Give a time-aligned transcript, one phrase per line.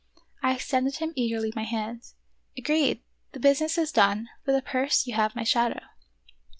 [0.41, 2.01] I extended him eagerly my hand.
[2.57, 3.03] "Agreed!
[3.33, 5.81] the business is done; for the purse you have my shadow